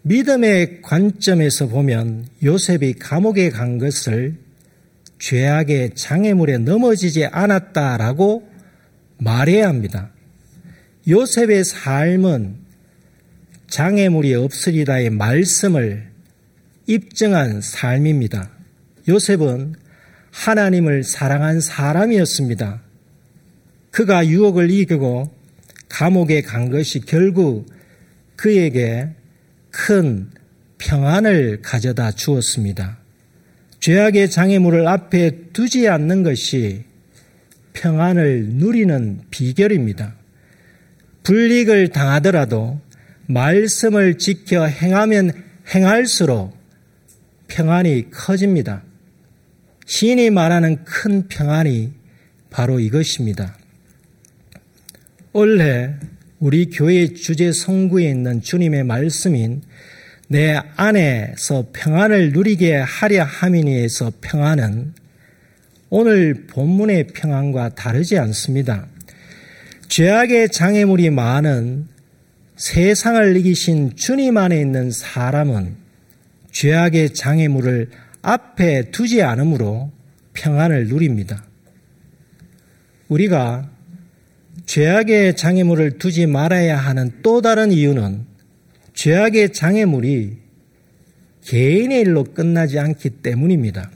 믿음의 0.08 0.84
관점에서 0.84 1.68
보면 1.68 2.28
요셉이 2.44 2.94
감옥에 2.94 3.50
간 3.50 3.80
것을 3.80 4.36
죄악의 5.18 5.96
장애물에 5.96 6.60
넘어지지 6.60 7.26
않았다라고 7.26 8.48
말해야 9.18 9.68
합니다. 9.68 10.12
요셉의 11.08 11.64
삶은 11.64 12.56
장애물이 13.68 14.36
없으리다의 14.36 15.10
말씀을 15.10 16.08
입증한 16.86 17.62
삶입니다. 17.62 18.52
요셉은 19.08 19.74
하나님을 20.30 21.04
사랑한 21.04 21.62
사람이었습니다. 21.62 22.80
그가 23.90 24.28
유혹을 24.28 24.70
이기고 24.70 25.32
감옥에 25.90 26.44
간 26.44 26.70
것이 26.70 27.00
결국 27.00 27.66
그에게 28.36 29.10
큰 29.76 30.30
평안을 30.78 31.62
가져다 31.62 32.12
주었습니다. 32.12 32.98
죄악의 33.82 34.32
장애물을 34.32 34.88
앞에 34.88 35.50
두지 35.52 35.90
않는 35.90 36.24
것이 36.24 36.86
평안을 37.74 38.52
누리는 38.54 39.24
비결입니다. 39.30 40.16
불이익을 41.24 41.90
당하더라도 41.90 42.80
말씀을 43.28 44.18
지켜 44.18 44.66
행하면 44.66 45.32
행할수록 45.68 46.58
평안이 47.50 48.12
커집니다. 48.12 48.82
시인이 49.86 50.30
말하는 50.30 50.86
큰 50.86 51.28
평안이 51.28 51.92
바로 52.50 52.80
이것입니다. 52.80 53.58
올해 55.34 55.96
우리 56.40 56.70
교회 56.70 57.14
주제 57.14 57.54
성구에 57.54 58.10
있는 58.10 58.42
주님의 58.42 58.84
말씀인 58.84 59.62
내 60.28 60.60
안에서 60.76 61.68
평안을 61.72 62.34
누리게 62.34 62.76
하려 62.76 63.24
함이니에서 63.24 64.12
평안은 64.20 64.94
오늘 65.90 66.46
본문의 66.48 67.08
평안과 67.08 67.76
다르지 67.76 68.18
않습니다. 68.18 68.86
죄악의 69.88 70.50
장애물이 70.50 71.12
많은 71.12 71.88
세상을 72.58 73.38
이기신 73.38 73.96
주님 73.96 74.36
안에 74.36 74.60
있는 74.60 74.92
사람은 74.92 75.76
죄악의 76.52 77.14
장애물을 77.14 77.90
앞에 78.24 78.92
두지 78.92 79.22
않으므로 79.22 79.92
평안을 80.34 80.88
누립니다. 80.88 81.46
우리가 83.08 83.70
죄악의 84.66 85.36
장애물을 85.36 85.98
두지 86.00 86.26
말아야 86.26 86.78
하는 86.78 87.12
또 87.22 87.42
다른 87.42 87.72
이유는 87.72 88.26
죄악의 88.94 89.54
장애물이 89.54 90.38
개인의 91.46 92.02
일로 92.02 92.24
끝나지 92.24 92.80
않기 92.80 93.22
때문입니다. 93.22 93.92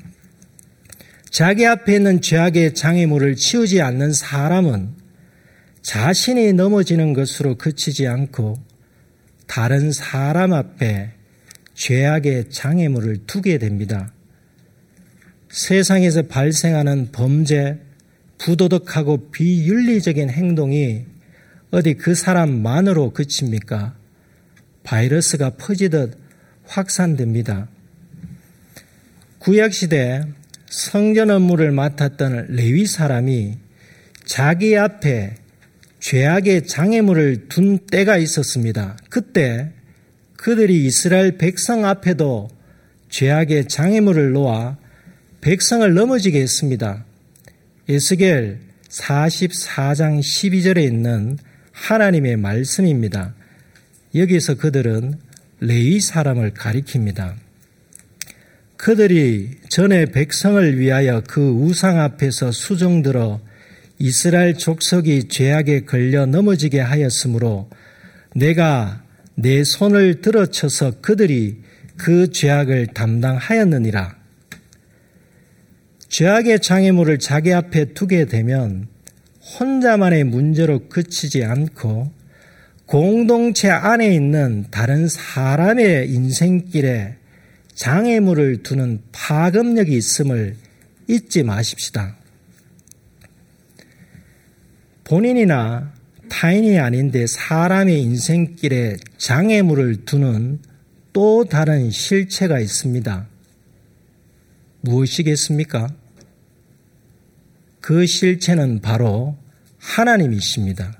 자기 1.32 1.65
앞에 1.65 1.95
있는 1.95 2.21
죄악의 2.21 2.73
장애물을 2.73 3.36
치우지 3.36 3.82
않는 3.82 4.13
사람은 4.13 4.89
자신이 5.82 6.53
넘어지는 6.53 7.13
것으로 7.13 7.55
그치지 7.55 8.08
않고 8.08 8.58
다른 9.47 9.91
사람 9.91 10.53
앞에 10.53 11.12
죄악의 11.73 12.49
장애물을 12.49 13.25
두게 13.25 13.58
됩니다. 13.58 14.13
세상에서 15.49 16.23
발생하는 16.23 17.12
범죄, 17.12 17.79
부도덕하고 18.39 19.30
비윤리적인 19.32 20.30
행동이 20.30 21.06
어디 21.71 21.93
그 21.93 22.15
사람만으로 22.15 23.12
그칩니까? 23.12 23.95
바이러스가 24.84 25.52
퍼지듯 25.52 26.17
확산됩니다. 26.65 27.67
구약시대 29.39 30.23
성전 30.67 31.30
업무를 31.30 31.71
맡았던 31.71 32.47
레위 32.49 32.86
사람이 32.86 33.58
자기 34.25 34.75
앞에 34.78 35.36
죄악의 35.99 36.67
장애물을 36.67 37.49
둔 37.49 37.80
때가 37.80 38.17
있었습니다. 38.17 38.97
그때 39.10 39.71
그들이 40.38 40.86
이스라엘 40.86 41.38
백성 41.38 41.86
앞에도 41.86 42.49
죄악의 43.10 43.67
장애물을 43.67 44.32
놓아 44.32 44.78
백성을 45.41 45.93
넘어지게 45.93 46.39
했습니다. 46.39 47.06
에스겔 47.91 48.60
44장 48.88 50.19
12절에 50.19 50.84
있는 50.84 51.39
하나님의 51.71 52.38
말씀입니다. 52.38 53.34
여기서 54.13 54.58
그들은 54.58 55.15
레이 55.60 55.99
사람을 55.99 56.52
가리킵니다. 56.52 57.34
그들이 58.78 59.49
전에 59.69 60.06
백성을 60.06 60.78
위하여 60.78 61.23
그 61.28 61.49
우상 61.49 61.99
앞에서 61.99 62.52
수종들어 62.52 63.41
이스라엘 63.97 64.54
족속이 64.54 65.28
죄악에 65.28 65.86
걸려 65.86 66.28
넘어지게 66.28 66.80
하였으므로 66.80 67.71
내가 68.36 69.04
내 69.34 69.63
손을 69.63 70.21
들어쳐서 70.21 71.02
그들이 71.02 71.63
그 71.97 72.30
죄악을 72.30 72.86
담당하였느니라. 72.93 74.18
죄악의 76.10 76.60
장애물을 76.60 77.19
자기 77.19 77.54
앞에 77.54 77.93
두게 77.93 78.26
되면 78.26 78.88
혼자만의 79.60 80.24
문제로 80.26 80.88
그치지 80.89 81.43
않고 81.43 82.12
공동체 82.86 83.69
안에 83.69 84.13
있는 84.13 84.65
다른 84.72 85.08
사람의 85.08 86.10
인생길에 86.10 87.15
장애물을 87.76 88.63
두는 88.63 89.02
파급력이 89.12 89.95
있음을 89.95 90.56
잊지 91.08 91.43
마십시다. 91.43 92.17
본인이나 95.04 95.93
타인이 96.30 96.78
아닌데 96.80 97.26
사람의 97.28 98.02
인생길에 98.02 98.98
장애물을 99.17 100.06
두는 100.06 100.60
또 101.13 101.45
다른 101.45 101.89
실체가 101.91 102.60
있습니다. 102.60 103.28
무엇이겠습니까? 104.82 105.89
그 107.82 108.06
실체는 108.06 108.82
바로 108.82 109.38
하나님이십니다. 109.80 110.94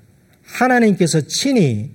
하나님께서 0.44 1.22
친히 1.22 1.92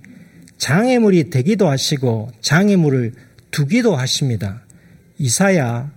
장애물이 0.57 1.29
되기도 1.29 1.69
하시고 1.69 2.31
장애물을 2.41 3.13
두기도 3.51 3.95
하십니다. 3.95 4.63
이사야 5.17 5.91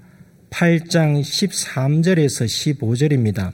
8장 0.51 1.21
13절에서 1.21 2.79
15절입니다. 2.79 3.53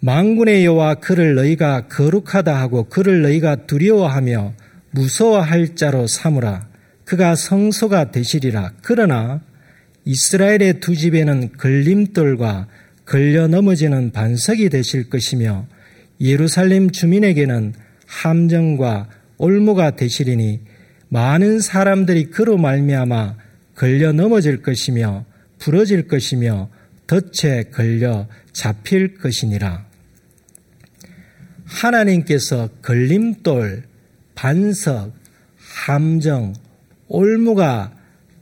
망군의 0.00 0.64
여호와 0.66 0.96
그를 0.96 1.34
너희가 1.34 1.88
거룩하다 1.88 2.54
하고 2.54 2.84
그를 2.84 3.22
너희가 3.22 3.66
두려워하며 3.66 4.54
무서워할 4.90 5.74
자로 5.76 6.06
삼으라. 6.06 6.68
그가 7.04 7.34
성소가 7.34 8.10
되시리라. 8.10 8.72
그러나 8.82 9.40
이스라엘의 10.04 10.80
두 10.80 10.96
집에는 10.96 11.52
걸림돌과 11.56 12.68
걸려 13.06 13.48
넘어지는 13.48 14.12
반석이 14.12 14.68
되실 14.68 15.10
것이며 15.10 15.66
예루살렘 16.20 16.90
주민에게는 16.90 17.74
함정과 18.06 19.08
올무가 19.38 19.96
되시리니 19.96 20.60
많은 21.08 21.60
사람들이 21.60 22.30
그로 22.30 22.56
말미암아 22.56 23.36
걸려 23.74 24.12
넘어질 24.12 24.62
것이며 24.62 25.24
부러질 25.58 26.08
것이며 26.08 26.70
덫에 27.06 27.64
걸려 27.72 28.26
잡힐 28.52 29.14
것이니라. 29.18 29.86
하나님께서 31.64 32.68
걸림돌, 32.82 33.84
반석, 34.34 35.12
함정, 35.56 36.54
올무가 37.08 37.92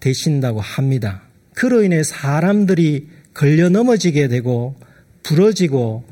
되신다고 0.00 0.60
합니다. 0.60 1.22
그로 1.62 1.84
인해 1.84 2.02
사람들이 2.02 3.06
걸려 3.34 3.68
넘어지게 3.68 4.26
되고 4.26 4.74
부러지고 5.22 6.02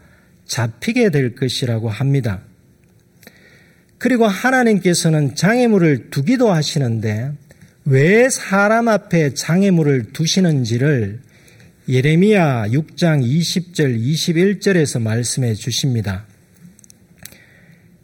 잡히게 0.47 1.11
될 1.11 1.35
것이라고 1.35 1.89
합니다. 1.89 2.43
그리고 3.99 4.29
하나님께서는 4.29 5.35
장애물을 5.35 6.11
두기도 6.11 6.53
하시는데 6.53 7.33
왜 7.85 8.31
사람 8.31 8.87
앞에 8.87 9.35
장애물을 9.35 10.13
두시는지를 10.13 11.19
예레미야 11.89 12.69
6장 12.69 13.21
20절 13.21 14.01
21절에서 14.01 15.03
말씀해 15.03 15.55
주십니다. 15.55 16.27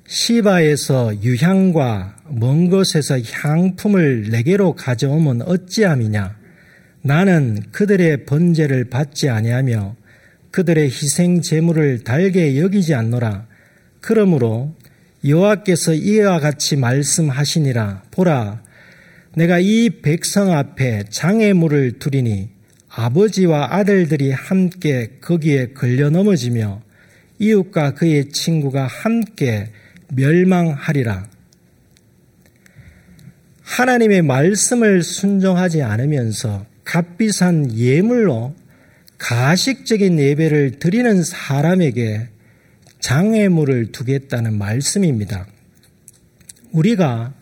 시바에서 0.09 1.23
유향과 1.23 2.17
먼 2.29 2.71
곳에서 2.71 3.21
향품을 3.21 4.31
내게로 4.33 4.73
가져오면 4.75 5.43
어찌함이냐? 5.43 6.46
나는 7.07 7.63
그들의 7.71 8.25
번제를 8.25 8.87
받지 8.91 9.29
아니하며 9.29 9.95
그들의 10.51 10.87
희생 10.87 11.41
제물을 11.41 12.03
달게 12.03 12.61
여기지 12.61 12.95
않노라. 12.95 13.47
그러므로 14.01 14.75
여호와께서 15.25 15.95
이와 15.95 16.41
같이 16.41 16.75
말씀하시니라. 16.75 18.03
보라, 18.11 18.61
내가 19.37 19.61
이 19.61 20.01
백성 20.03 20.51
앞에 20.51 21.05
장애물을 21.09 22.01
두리니 22.01 22.49
아버지와 22.89 23.69
아들들이 23.77 24.33
함께 24.33 25.19
거기에 25.21 25.75
걸려 25.75 26.11
넘어지며 26.11 26.83
이웃과 27.39 27.95
그의 27.95 28.31
친구가 28.31 28.85
함께 28.85 29.71
멸망하리라. 30.13 31.29
하나님의 33.63 34.23
말씀을 34.23 35.05
순종하지 35.05 35.83
않으면서 35.83 36.67
값비싼 36.87 37.77
예물로 37.77 38.55
가식적인 39.19 40.19
예배를 40.19 40.79
드리는 40.79 41.23
사람에게 41.23 42.29
장애물을 43.01 43.93
두겠다는 43.93 44.57
말씀입니다. 44.57 45.47
우리가 46.73 47.35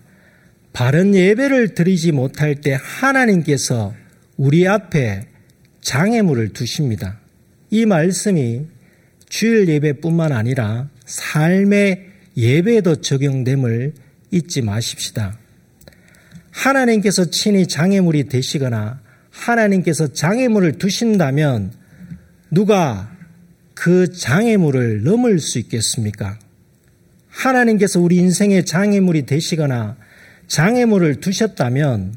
바른 0.73 1.15
예배를 1.15 1.75
드리지 1.75 2.13
못할 2.13 2.57
때 2.57 2.77
하나님께서 2.81 3.95
우리 4.37 4.67
앞에 4.67 5.27
장애물을 5.83 6.53
두십니다. 6.53 7.21
이 7.71 7.87
말씀이 7.87 8.63
주일 9.29 9.69
예배뿐만 9.69 10.33
아니라 10.33 10.89
삶의 11.05 12.07
예배에도 12.37 12.97
적용됨을 12.97 13.93
잊지 14.31 14.63
마십시다. 14.63 15.39
하나님께서 16.51 17.31
친히 17.31 17.67
장애물이 17.67 18.25
되시거나 18.29 19.04
하나님께서 19.35 20.13
장애물을 20.13 20.79
두신다면 20.79 21.73
누가 22.51 23.11
그 23.75 24.13
장애물을 24.13 25.03
넘을 25.03 25.41
수 25.41 25.59
있겠습니까? 25.59 26.39
하나님께서 27.29 28.01
우리 28.01 28.17
인생의 28.17 28.65
장애물이 28.65 29.27
되시거나 29.27 29.97
장애물을 30.47 31.17
두셨다면 31.17 32.15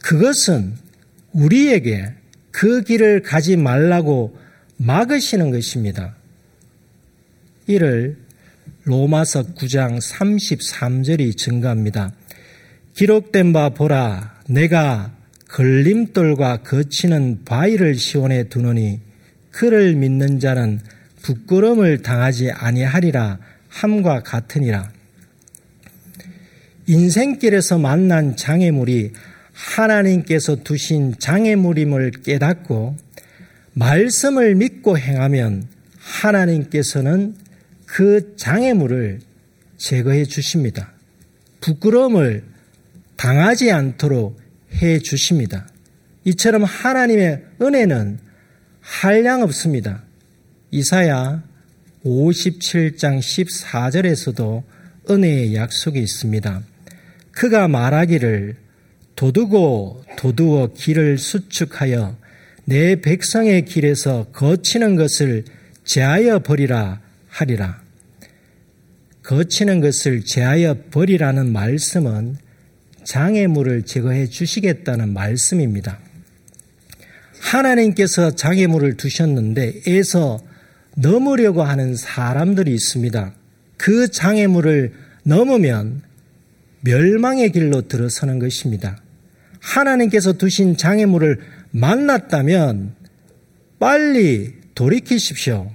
그것은 0.00 0.74
우리에게 1.32 2.12
그 2.52 2.82
길을 2.82 3.22
가지 3.22 3.56
말라고 3.56 4.38
막으시는 4.76 5.50
것입니다. 5.50 6.14
이를 7.66 8.16
로마서 8.84 9.42
9장 9.54 9.98
33절이 10.00 11.36
증가합니다. 11.36 12.12
기록된 12.94 13.52
바 13.52 13.70
보라 13.70 14.42
내가 14.48 15.12
걸림돌과 15.54 16.62
거치는 16.62 17.44
바위를 17.44 17.94
시원해 17.94 18.48
두노니 18.48 19.00
그를 19.52 19.94
믿는 19.94 20.40
자는 20.40 20.80
부끄럼을 21.22 22.02
당하지 22.02 22.50
아니하리라 22.50 23.38
함과 23.68 24.24
같으니라. 24.24 24.90
인생길에서 26.88 27.78
만난 27.78 28.34
장애물이 28.34 29.12
하나님께서 29.52 30.56
두신 30.56 31.14
장애물임을 31.20 32.10
깨닫고 32.24 32.96
말씀을 33.74 34.56
믿고 34.56 34.98
행하면 34.98 35.68
하나님께서는 35.98 37.36
그 37.86 38.34
장애물을 38.36 39.20
제거해 39.76 40.24
주십니다. 40.24 40.90
부끄러움을 41.60 42.42
당하지 43.16 43.70
않도록 43.70 44.43
해 44.74 44.98
주십니다. 44.98 45.68
이처럼 46.24 46.64
하나님의 46.64 47.44
은혜는 47.60 48.18
한량 48.80 49.42
없습니다. 49.42 50.02
이사야 50.70 51.42
57장 52.04 53.18
14절에서도 53.18 54.62
은혜의 55.10 55.54
약속이 55.54 55.98
있습니다. 55.98 56.62
그가 57.30 57.68
말하기를 57.68 58.56
도두고 59.16 60.04
도두어 60.16 60.72
길을 60.74 61.18
수축하여 61.18 62.16
내 62.64 63.00
백성의 63.00 63.64
길에서 63.66 64.26
거치는 64.32 64.96
것을 64.96 65.44
제하여 65.84 66.40
버리라 66.40 67.00
하리라. 67.28 67.82
거치는 69.22 69.80
것을 69.80 70.24
제하여 70.24 70.76
버리라는 70.90 71.52
말씀은 71.52 72.36
장애물을 73.04 73.84
제거해 73.84 74.26
주시겠다는 74.26 75.12
말씀입니다. 75.12 75.98
하나님께서 77.40 78.34
장애물을 78.34 78.96
두셨는데 78.96 79.82
에서 79.86 80.40
넘으려고 80.96 81.62
하는 81.62 81.94
사람들이 81.96 82.72
있습니다. 82.72 83.34
그 83.76 84.08
장애물을 84.08 84.92
넘으면 85.24 86.02
멸망의 86.80 87.52
길로 87.52 87.82
들어서는 87.82 88.38
것입니다. 88.38 89.02
하나님께서 89.60 90.34
두신 90.34 90.76
장애물을 90.76 91.40
만났다면 91.70 92.94
빨리 93.78 94.54
돌이키십시오. 94.74 95.70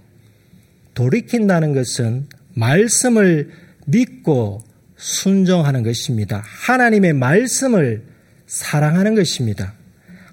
돌이킨다는 0.94 1.74
것은 1.74 2.28
말씀을 2.54 3.50
믿고 3.86 4.62
순종하는 5.00 5.82
것입니다. 5.84 6.44
하나님의 6.46 7.14
말씀을 7.14 8.04
사랑하는 8.48 9.16
것입니다. 9.16 9.74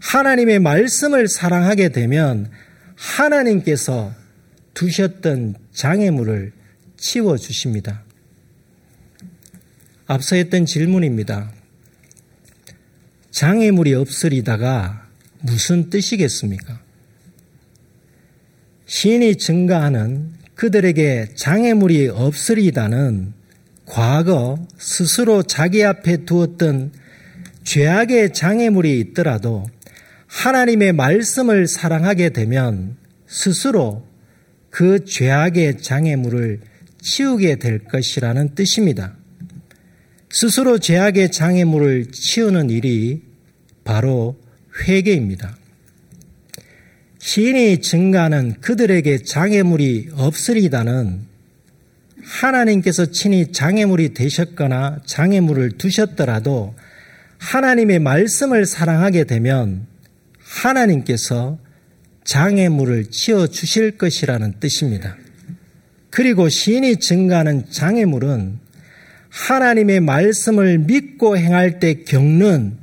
하나님의 0.01 0.59
말씀을 0.59 1.29
사랑하게 1.29 1.91
되면 1.91 2.51
하나님께서 2.97 4.13
두셨던 4.75 5.55
장애물을 5.73 6.53
치워 6.97 7.37
주십니다. 7.37 8.03
앞서 10.07 10.37
했던 10.37 10.67
질문입니다. 10.67 11.53
장애물이 13.31 13.95
없으리다가 13.95 15.09
무슨 15.43 15.91
뜻이겠습니까? 15.91 16.81
신이 18.87 19.37
증가하는 19.37 20.33
그들에게 20.55 21.35
장애물이 21.37 22.09
없으리다는 22.09 23.35
과거 23.87 24.59
스스로 24.77 25.43
자기 25.43 25.85
앞에 25.85 26.25
두었던 26.25 26.93
죄악의 27.65 28.33
장애물이 28.33 28.99
있더라도 29.01 29.67
하나님의 30.27 30.93
말씀을 30.93 31.67
사랑하게 31.67 32.31
되면 32.31 32.97
스스로 33.27 34.07
그 34.71 35.05
죄악의 35.05 35.79
장애물을 35.79 36.61
치우게 37.01 37.57
될 37.57 37.85
것이라는 37.85 38.55
뜻입니다. 38.55 39.17
스스로 40.31 40.79
죄악의 40.79 41.31
장애물을 41.31 42.11
치우는 42.11 42.71
일이 42.71 43.23
바로 43.85 44.37
회개입니다. 44.83 45.57
시인이 47.19 47.81
증가하는 47.81 48.61
그들에게 48.61 49.19
장애물이 49.23 50.11
없으리다는 50.13 51.36
하나님께서 52.27 53.07
친히 53.07 53.53
장애물이 53.53 54.13
되셨거나 54.13 54.99
장애물을 55.07 55.79
두셨더라도 55.79 56.75
하나님의 57.39 58.01
말씀을 58.01 58.67
사랑하게 58.67 59.25
되면 59.25 59.87
하나님께서 60.41 61.59
장애물을 62.25 63.11
치워 63.11 63.47
주실 63.47 63.99
것이라는 63.99 64.55
뜻입니다. 64.59 65.17
그리고 66.11 66.49
시인이 66.49 66.97
증가하는 66.97 67.71
장애물은 67.71 68.59
하나님의 69.31 70.01
말씀을 70.01 70.79
믿고 70.79 71.37
행할 71.37 71.79
때 71.79 72.03
겪는 72.03 72.79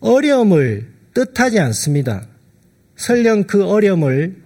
어려움을 0.00 0.88
뜻하지 1.14 1.60
않습니다. 1.60 2.26
설령 2.96 3.44
그 3.44 3.64
어려움을 3.64 4.42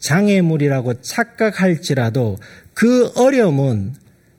장애물이라고 0.00 1.00
착각할지라도 1.02 2.38
그 2.78 3.10
어려움은 3.16 3.96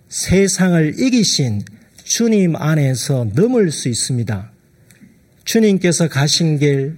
세상을 0.07 0.97
이기신 0.97 1.61
주님 2.05 2.55
안에서 2.55 3.27
넘을 3.35 3.69
수 3.69 3.89
있습니다. 3.89 4.49
주님께서 5.43 6.07
가신 6.07 6.57
길, 6.57 6.95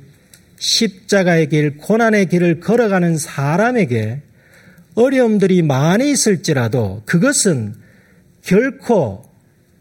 십자가의 0.60 1.50
길, 1.50 1.78
고난의 1.78 2.28
길을 2.28 2.60
걸어가는 2.60 3.18
사람에게 3.18 4.22
어려움들이 4.94 5.64
많이 5.64 6.12
있을지라도 6.12 7.02
그것은 7.08 7.74
결코 8.44 9.26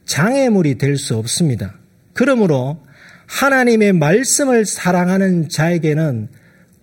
장애물이 0.06 0.78
될 0.78 0.96
수 0.96 1.16
없습니다. 1.16 1.74
그러므로 2.14 2.82
하나님의 3.26 3.92
말씀을 3.92 4.64
사랑하는 4.64 5.50
자에게는 5.50 6.28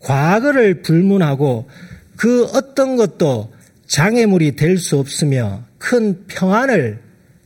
과거를 0.01 0.83
불문하고 0.83 1.67
그 2.15 2.45
어떤 2.53 2.95
것도 2.95 3.56
장애물이 3.87 4.55
될 4.55 4.77
수 4.77 4.97
없으며 4.99 5.65
큰 5.77 6.27
평안을 6.27 7.01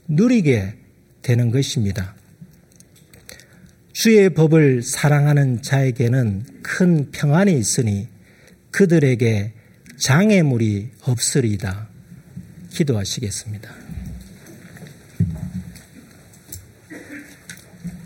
누리게 0.08 0.74
되는 1.22 1.52
것입니다. 1.52 2.16
주의 3.94 4.30
법을 4.34 4.82
사랑하는 4.82 5.62
자에게는 5.62 6.46
큰 6.64 7.12
평안이 7.12 7.54
있으니 7.58 8.08
그들에게 8.72 9.54
장애물이 10.00 10.90
없으리다. 11.04 11.90
기도하시겠습니다. 12.72 13.70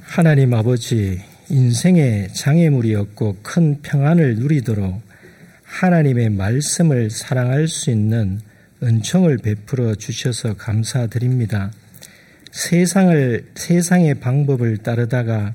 하나님 0.02 0.54
아버지, 0.54 1.22
인생의 1.50 2.34
장애물이 2.34 2.96
없고 2.96 3.38
큰 3.42 3.82
평안을 3.82 4.36
누리도록 4.36 5.05
하나님의 5.76 6.30
말씀을 6.30 7.10
사랑할 7.10 7.68
수 7.68 7.92
있는 7.92 8.40
은총을 8.82 9.40
베풀어 9.40 9.96
주셔서 9.96 10.54
감사드립니다. 10.56 11.70
세상을, 12.52 13.52
세상의 13.56 14.22
방법을 14.22 14.78
따르다가 14.78 15.54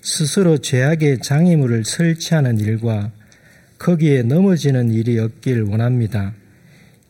스스로 0.00 0.56
죄악의 0.56 1.18
장애물을 1.18 1.84
설치하는 1.84 2.58
일과 2.60 3.10
거기에 3.78 4.22
넘어지는 4.22 4.90
일이 4.90 5.18
없길 5.18 5.60
원합니다. 5.64 6.32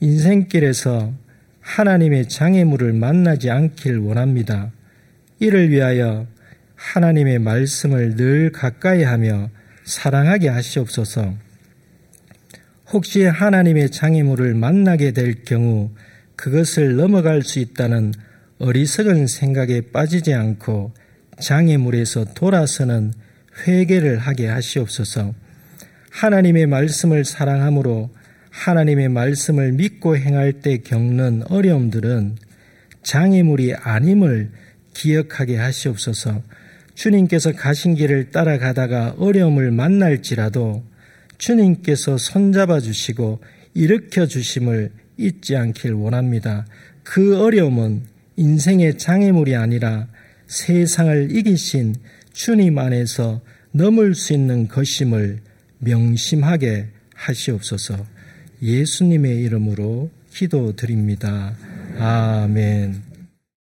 인생길에서 0.01 1.13
하나님의 1.61 2.29
장애물을 2.29 2.93
만나지 2.93 3.51
않길 3.51 3.99
원합니다. 3.99 4.73
이를 5.39 5.71
위하여 5.71 6.27
하나님의 6.75 7.39
말씀을 7.39 8.17
늘 8.17 8.51
가까이 8.51 9.05
하며 9.05 9.49
사랑하게 9.85 10.49
하시옵소서. 10.49 11.48
혹시 12.91 13.25
하나님의 13.25 13.91
장애물을 13.91 14.55
만나게 14.55 15.13
될 15.13 15.45
경우 15.45 15.91
그것을 16.37 16.97
넘어갈 16.97 17.43
수 17.43 17.59
있다는 17.59 18.15
어리석은 18.61 19.27
생각에 19.27 19.83
빠지지 19.93 20.33
않고 20.33 20.95
장애물에서 21.39 22.33
돌아서는 22.35 23.13
회개를 23.67 24.19
하게 24.19 24.47
하시옵소서. 24.49 25.35
하나님의 26.11 26.67
말씀을 26.67 27.25
사랑함으로 27.25 28.11
하나님의 28.51 29.11
말씀을 29.11 29.73
믿고 29.73 30.17
행할 30.17 30.55
때 30.55 30.79
겪는 30.79 31.43
어려움들은 31.51 32.37
장애물이 33.03 33.75
아님을 33.75 34.51
기억하게 34.95 35.59
하시옵소서. 35.59 36.43
주님께서 36.95 37.53
가신 37.53 37.95
길을 37.95 38.31
따라가다가 38.31 39.15
어려움을 39.19 39.71
만날지라도 39.73 40.83
주님께서 41.39 42.19
손잡아 42.19 42.81
주시고 42.81 43.41
일으켜 43.75 44.27
주심을 44.27 44.91
잊지 45.17 45.57
않길 45.57 45.93
원합니다. 45.93 46.67
그 47.03 47.41
어려움은 47.41 48.03
인생의 48.37 48.99
장애물이 48.99 49.57
아니라 49.57 50.09
세상을 50.47 51.35
이기신 51.37 51.95
주님 52.33 52.79
안에서 52.79 53.41
넘을 53.73 54.15
수 54.15 54.33
있는 54.33 54.69
것임을 54.69 55.41
명심하게 55.79 56.89
하시옵소서 57.15 58.07
예수님의 58.63 59.43
이름으로 59.43 60.11
기도드립니다. 60.31 61.55
아멘. 61.99 63.08